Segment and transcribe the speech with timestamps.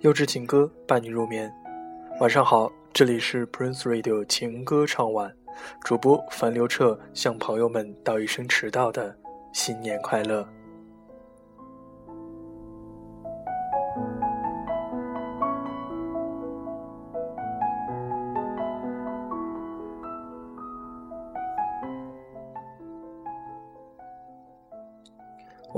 [0.00, 1.52] 幼稚情歌伴你入眠。
[2.20, 5.30] 晚上好，这里是 Prince Radio 情歌唱晚，
[5.84, 9.14] 主播樊刘彻向朋友们道一声迟到的
[9.52, 10.48] 新年快乐。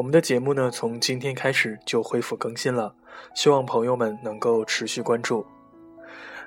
[0.03, 2.93] 我们的节目呢，从今天开始就恢复更新了，
[3.37, 5.47] 希望朋友们能够持续关注。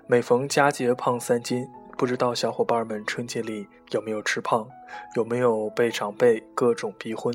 [0.07, 1.65] 每逢佳节胖三斤，
[1.97, 4.67] 不知道小伙伴们春节里有没有吃胖，
[5.15, 7.33] 有没有被长辈各种逼婚？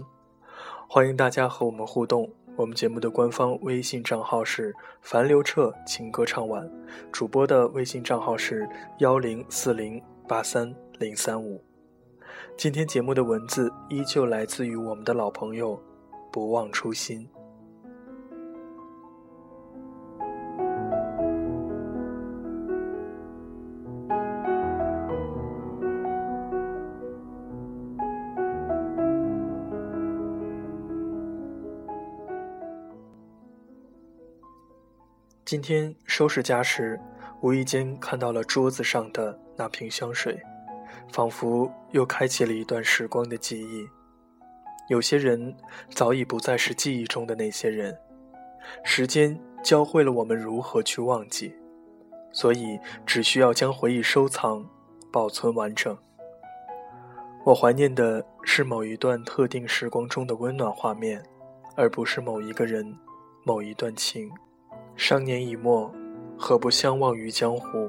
[0.86, 2.30] 欢迎大家和我们互动。
[2.54, 6.70] 我们节目的官方微信账号是“樊刘彻情歌唱晚”，
[7.10, 11.64] 主播的微信账号是幺零四零八三零三五。
[12.58, 15.82] 今天节目的文字依旧来自于我们的老朋友。
[16.32, 17.28] 不忘初心。
[35.44, 37.00] 今天收拾家时，
[37.40, 40.40] 无意间看到了桌子上的那瓶香水，
[41.12, 43.88] 仿佛又开启了一段时光的记忆。
[44.90, 45.54] 有些人
[45.88, 47.96] 早已不再是记忆中的那些人，
[48.82, 51.54] 时间教会了我们如何去忘记，
[52.32, 54.68] 所以只需要将回忆收藏、
[55.12, 55.96] 保存完整。
[57.44, 61.22] 我怀念的是某一段特定时光中的温暖画面，
[61.76, 62.98] 而不是某一个人、
[63.44, 64.28] 某一段情。
[64.96, 65.94] 商年已末，
[66.36, 67.88] 何不相忘于江湖？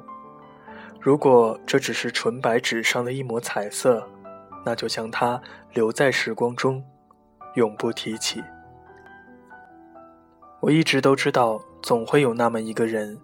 [0.99, 4.07] 如果这只是纯白纸上的一抹彩色，
[4.65, 5.41] 那就将它
[5.73, 6.83] 留在时光中。
[7.55, 8.41] 永不提起。
[10.61, 13.19] 我一直都知道，总会有那么一个人，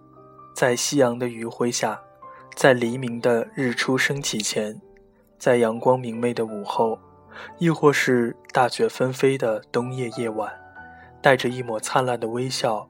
[0.53, 2.02] 在夕阳的余晖下，
[2.53, 4.81] 在黎明的日出升起前，
[5.40, 7.00] 在阳光明媚的午后，
[7.58, 10.52] 亦或是大雪纷飞的冬夜夜晚，
[11.22, 12.90] 带着一抹灿烂的微笑，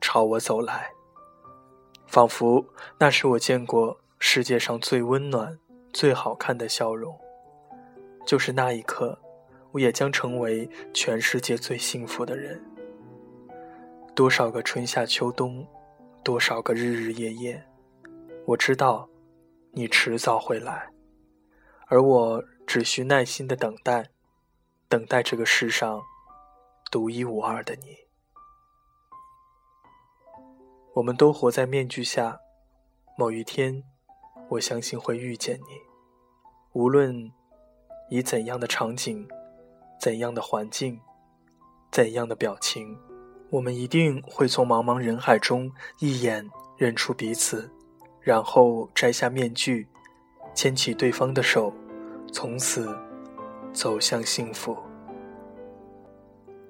[0.00, 0.92] 朝我走来。
[2.06, 2.64] 仿佛
[2.98, 5.58] 那是我见过世界上最温暖、
[5.92, 7.27] 最好看的笑容。
[8.28, 9.18] 就是那一刻。
[9.72, 12.62] 我也将成为全世界最幸福的人。
[14.14, 15.66] 多少个春夏秋冬，
[16.22, 17.62] 多少个日日夜夜，
[18.46, 19.08] 我知道，
[19.72, 20.90] 你迟早会来，
[21.86, 24.10] 而我只需耐心的等待，
[24.88, 26.02] 等待这个世上
[26.90, 27.96] 独一无二的你。
[30.94, 32.40] 我们都活在面具下，
[33.16, 33.84] 某一天，
[34.48, 35.82] 我相信会遇见你，
[36.72, 37.30] 无论
[38.10, 39.28] 以怎样的场景。
[40.00, 41.00] 怎样的环境，
[41.90, 42.96] 怎样的表情，
[43.50, 47.68] 我们一定会从茫茫人海中一眼认出彼此，
[48.20, 49.88] 然后摘下面具，
[50.54, 51.74] 牵起对方的手，
[52.32, 52.96] 从此
[53.72, 54.76] 走向幸福。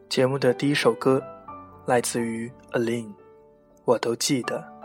[0.09, 1.23] 节目的第一首歌
[1.85, 3.13] 来自于 Aline，
[3.85, 4.78] 我都记得。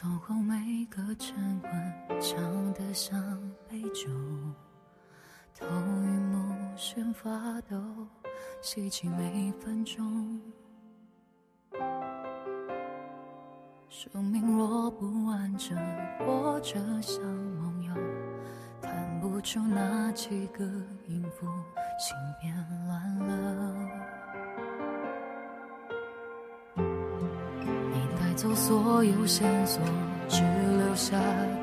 [0.00, 3.20] 走后，每个晨昏唱得像
[3.68, 4.08] 杯酒，
[5.54, 7.76] 头晕目眩发抖，
[8.62, 10.40] 吸气每分钟。
[13.90, 15.76] 生命若不完整，
[16.20, 17.94] 活着像梦游，
[18.80, 20.64] 弹不出那几个
[21.08, 21.46] 音符，
[21.98, 22.56] 心变
[22.86, 23.99] 乱了。
[28.40, 29.82] 走所有线索，
[30.26, 31.14] 只留下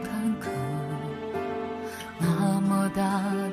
[0.04, 0.46] 坎坷。
[2.20, 3.02] 那么大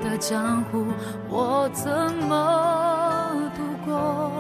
[0.05, 0.85] 的江湖，
[1.31, 1.91] 我怎
[2.29, 4.31] 么度过？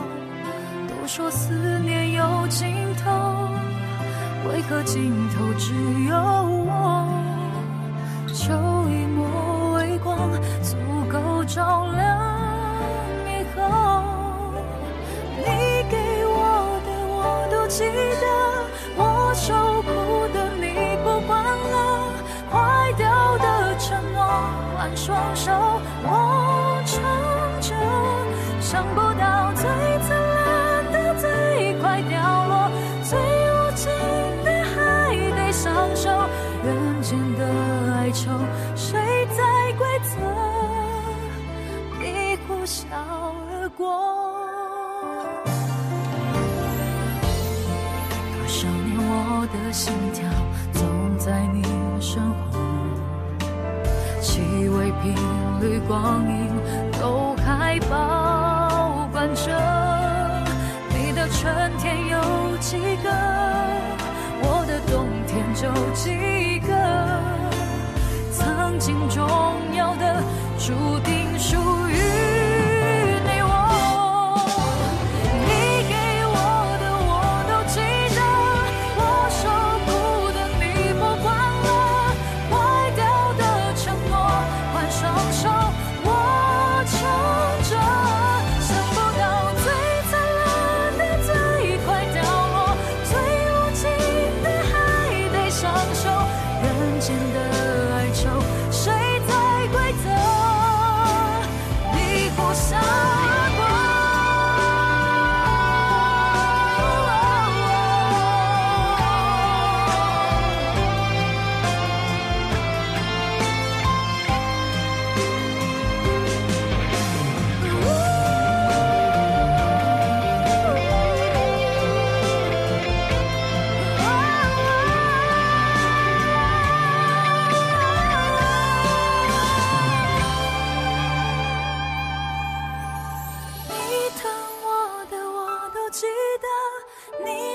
[0.86, 3.48] 都说思念有尽头，
[4.50, 5.72] 为何尽头只
[6.06, 6.14] 有
[6.68, 7.08] 我？
[8.34, 8.52] 就
[8.90, 10.30] 一抹微光，
[10.62, 10.76] 足
[11.10, 12.03] 够照亮
[25.04, 25.52] 双手
[26.02, 26.96] 我撑
[27.60, 27.74] 着，
[28.58, 29.62] 想不到最
[30.00, 32.14] 灿烂的最快凋
[32.48, 32.70] 落，
[33.02, 33.92] 最无情
[34.44, 36.08] 的还得相守，
[36.64, 37.44] 人间的
[37.96, 38.30] 哀愁
[38.74, 40.16] 谁在规则？
[42.00, 42.86] 你呼啸
[43.50, 43.84] 而过。
[48.32, 50.24] 多少年，我的心跳
[55.86, 56.50] 光阴
[57.00, 59.50] 都还保管着。
[60.90, 63.23] 你的春天有几个？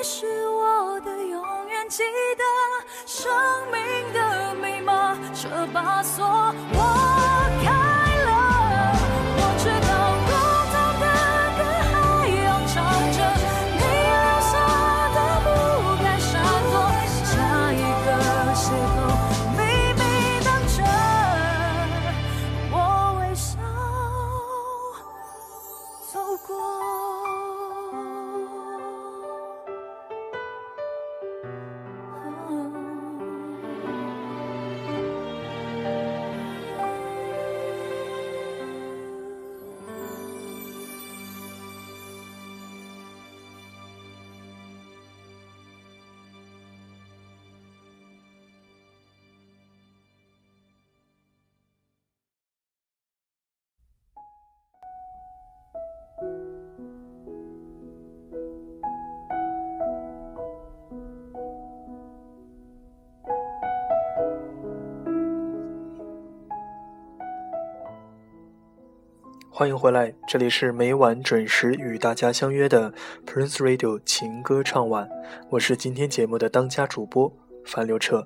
[0.04, 2.04] 是我的永远记
[2.38, 2.44] 得
[3.06, 3.30] 生
[3.69, 6.99] 命的密码这把锁我
[69.51, 72.93] 欢迎回来，这里是每晚准时与大家相约的
[73.25, 75.10] Prince Radio 情歌唱晚，
[75.50, 77.29] 我是今天节目的当家主播
[77.65, 78.25] 樊刘彻，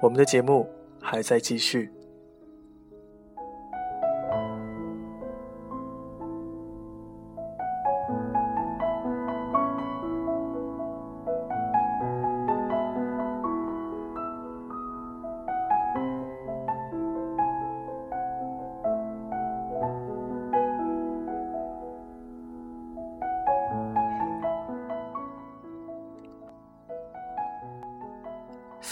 [0.00, 0.66] 我们的节目
[0.98, 1.90] 还在继续。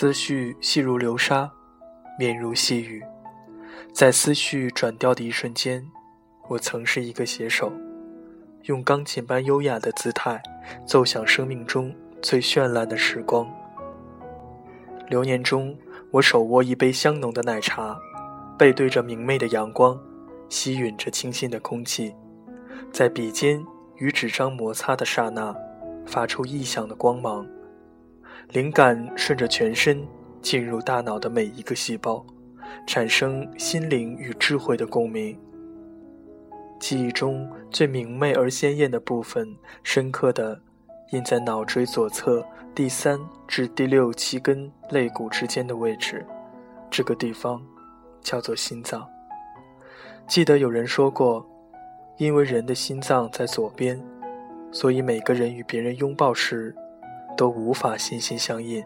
[0.01, 1.53] 思绪细如流沙，
[2.19, 3.03] 绵如细雨。
[3.93, 5.87] 在思绪转调的一瞬间，
[6.49, 7.71] 我曾是一个写手，
[8.63, 10.43] 用钢琴般优雅的姿态
[10.87, 13.47] 奏响生命中最绚烂的时光。
[15.11, 15.77] 流年中，
[16.13, 18.01] 我手握一杯香浓的奶茶，
[18.59, 20.01] 背对着明媚的阳光，
[20.49, 22.15] 吸吮着清新的空气，
[22.91, 23.63] 在笔尖
[23.97, 25.55] 与纸张摩擦的刹那，
[26.07, 27.47] 发出异响的光芒。
[28.53, 30.05] 灵感顺着全身
[30.43, 32.25] 进入大脑的每一个细胞，
[32.85, 35.39] 产生心灵与智慧的共鸣。
[36.81, 40.61] 记忆中最明媚而鲜艳的部分，深刻的
[41.13, 46.27] 印在脑椎左侧第三至第六七根肋骨之间的位置，
[46.91, 47.65] 这个地方
[48.21, 49.07] 叫做心脏。
[50.27, 51.49] 记得有人说过，
[52.17, 54.03] 因为人的心脏在左边，
[54.73, 56.75] 所以每个人与别人拥抱时。
[57.41, 58.85] 都无法心心相印。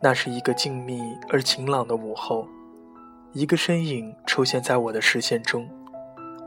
[0.00, 2.48] 那是一个静谧而晴朗的午后，
[3.32, 5.70] 一个身影出现在我的视线中，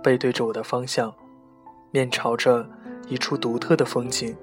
[0.03, 1.13] 背对着我的方向，
[1.91, 2.69] 面朝着
[3.07, 4.35] 一处独特的风景。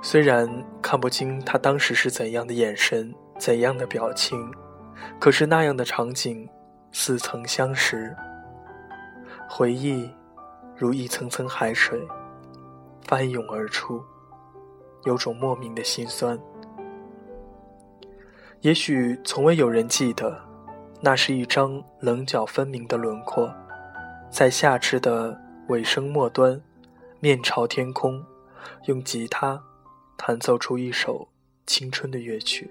[0.00, 0.48] 虽然
[0.80, 1.00] 看。
[1.00, 4.38] 不清他当时是怎样的眼神，怎样的表情，
[5.18, 6.48] 可是那样的场景
[6.92, 8.14] 似曾相识。
[9.48, 10.08] 回忆
[10.76, 12.00] 如一层层海水，
[13.04, 14.00] 翻涌而出，
[15.04, 16.38] 有种莫名的心酸。
[18.60, 20.40] 也许从未有人记得，
[21.00, 23.52] 那是一张棱角分明的轮廓，
[24.30, 25.36] 在夏至的
[25.68, 26.60] 尾声末端，
[27.18, 28.24] 面朝天空，
[28.84, 29.60] 用吉他
[30.16, 31.26] 弹奏出一首
[31.66, 32.70] 青春的乐曲。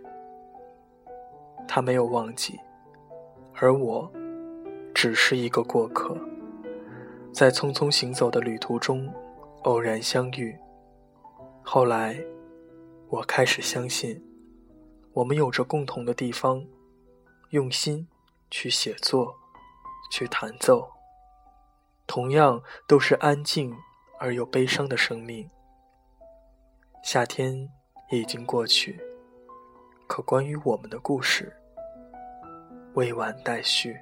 [1.68, 2.58] 他没有忘记，
[3.56, 4.10] 而我，
[4.94, 6.18] 只是一个过客，
[7.34, 9.10] 在匆匆行走的旅途中，
[9.64, 10.58] 偶然相遇。
[11.64, 12.22] 后来，
[13.10, 14.22] 我开始相信。
[15.14, 16.66] 我们有着共同的地方，
[17.50, 18.08] 用心
[18.50, 19.36] 去写作，
[20.10, 20.90] 去弹奏，
[22.08, 23.76] 同样都是安静
[24.20, 25.50] 而又悲伤的生命。
[27.04, 27.70] 夏天
[28.10, 29.02] 已经过去，
[30.08, 31.54] 可关于我们的故事，
[32.94, 33.98] 未完待续。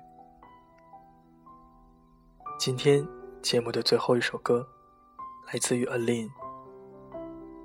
[2.59, 3.07] 今天
[3.41, 4.67] 节目的最后一首歌，
[5.51, 6.29] 来自于 Alin，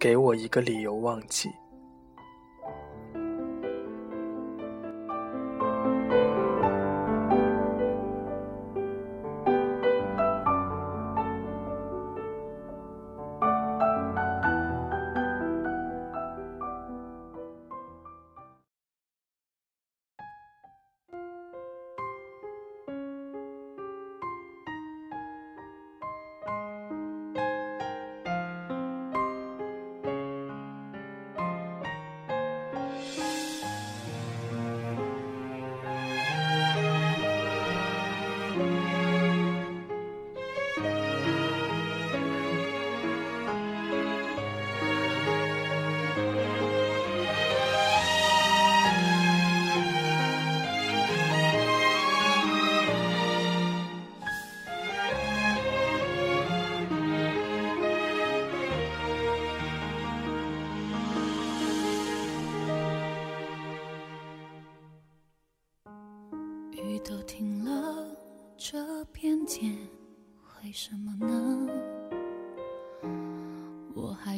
[0.05, 1.51] 给我一个理由忘记。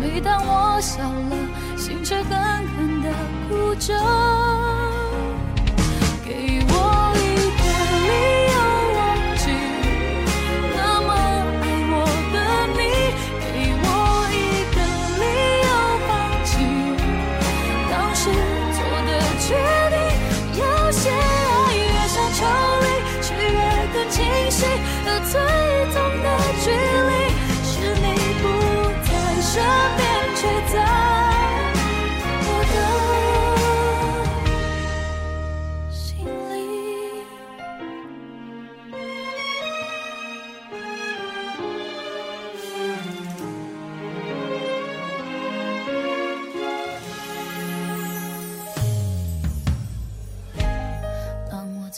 [0.00, 1.36] 每当我笑了，
[1.76, 2.38] 心却狠
[2.76, 3.12] 狠的
[3.48, 3.94] 哭着。
[6.24, 6.62] 给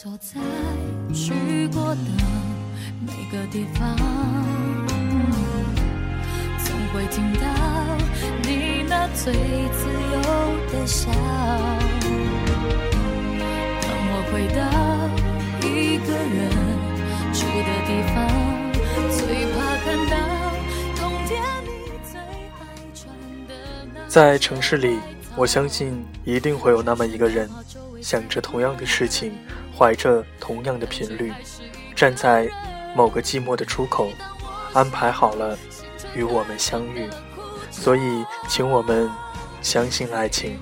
[0.03, 0.41] 走在
[1.13, 1.31] 去
[1.67, 2.01] 过的
[3.05, 3.95] 每个地方，
[6.57, 7.45] 总会听到
[8.41, 10.17] 你那最自由
[10.71, 11.11] 的笑。
[13.79, 14.59] 当我回到
[15.67, 16.49] 一个人
[17.31, 18.17] 住的地方，
[19.11, 19.21] 最
[19.53, 19.55] 怕
[19.85, 20.13] 看到
[20.95, 21.29] 冬天
[21.61, 21.69] 你
[22.11, 22.59] 最爱
[22.95, 23.05] 穿
[23.47, 23.53] 的
[23.93, 24.01] 那。
[24.07, 24.97] 在城市里，
[25.35, 27.47] 我相信一定会有那么一个人，
[28.01, 29.31] 想着同样的事情，
[29.81, 31.33] 怀着同样的频率，
[31.95, 32.47] 站在。
[32.93, 34.11] 某个寂寞的出口，
[34.73, 35.57] 安排好了
[36.13, 37.09] 与我们相遇，
[37.71, 39.09] 所以请我们
[39.61, 40.59] 相信爱情。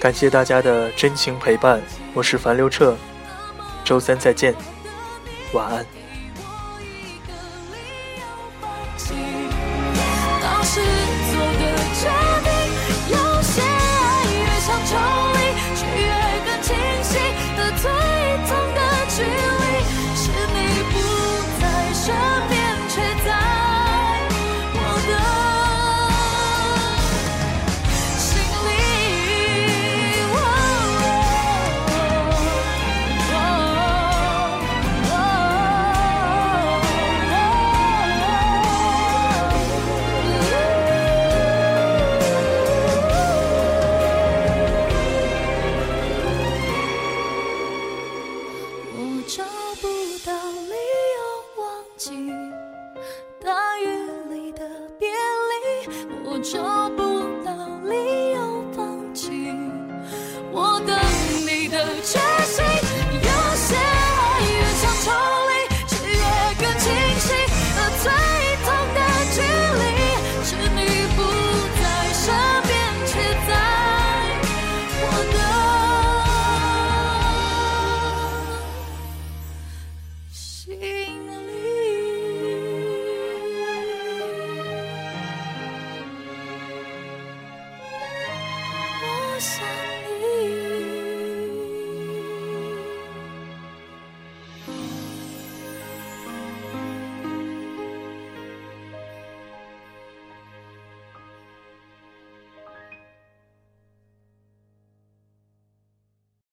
[0.00, 1.82] 感谢大家的真情陪伴，
[2.14, 2.96] 我是樊刘彻，
[3.84, 4.54] 周三再见，
[5.52, 6.03] 晚安。